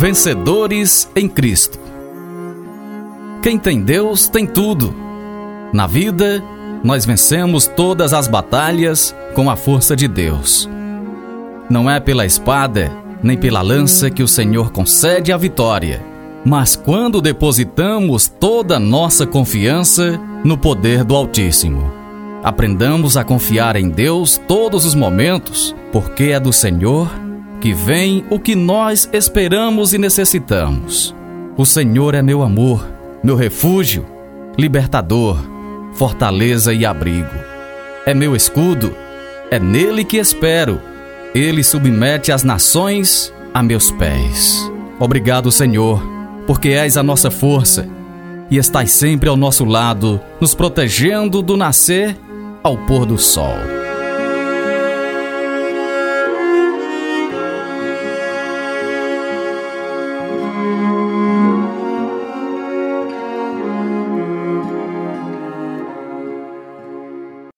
[0.00, 1.78] Vencedores em Cristo.
[3.42, 4.94] Quem tem Deus tem tudo.
[5.74, 6.42] Na vida,
[6.82, 10.66] nós vencemos todas as batalhas com a força de Deus.
[11.68, 12.90] Não é pela espada
[13.22, 16.02] nem pela lança que o Senhor concede a vitória,
[16.46, 21.92] mas quando depositamos toda nossa confiança no poder do Altíssimo.
[22.42, 27.06] Aprendamos a confiar em Deus todos os momentos, porque é do Senhor
[27.60, 31.14] que vem o que nós esperamos e necessitamos.
[31.56, 32.88] O Senhor é meu amor,
[33.22, 34.06] meu refúgio,
[34.58, 35.36] libertador,
[35.92, 37.34] fortaleza e abrigo.
[38.06, 38.94] É meu escudo,
[39.50, 40.80] é nele que espero.
[41.34, 44.70] Ele submete as nações a meus pés.
[44.98, 46.02] Obrigado, Senhor,
[46.46, 47.86] porque és a nossa força
[48.50, 52.16] e estás sempre ao nosso lado, nos protegendo do nascer
[52.62, 53.79] ao pôr do sol.